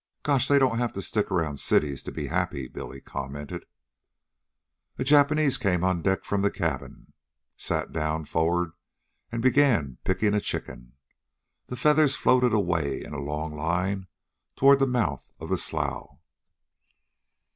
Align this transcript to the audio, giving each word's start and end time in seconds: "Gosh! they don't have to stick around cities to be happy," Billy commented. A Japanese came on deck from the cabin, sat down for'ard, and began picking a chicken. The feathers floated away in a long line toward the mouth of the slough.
"Gosh! 0.23 0.47
they 0.47 0.57
don't 0.57 0.79
have 0.79 0.93
to 0.93 1.01
stick 1.03 1.29
around 1.29 1.59
cities 1.59 2.01
to 2.01 2.11
be 2.11 2.25
happy," 2.25 2.67
Billy 2.67 3.01
commented. 3.01 3.65
A 4.97 5.03
Japanese 5.03 5.59
came 5.59 5.83
on 5.83 6.01
deck 6.01 6.25
from 6.25 6.41
the 6.41 6.49
cabin, 6.49 7.13
sat 7.55 7.91
down 7.91 8.25
for'ard, 8.25 8.71
and 9.31 9.43
began 9.43 9.99
picking 10.03 10.33
a 10.33 10.41
chicken. 10.41 10.93
The 11.67 11.75
feathers 11.77 12.15
floated 12.15 12.51
away 12.51 13.03
in 13.03 13.13
a 13.13 13.21
long 13.21 13.53
line 13.55 14.07
toward 14.55 14.79
the 14.79 14.87
mouth 14.87 15.29
of 15.39 15.49
the 15.49 15.57
slough. 15.59 16.17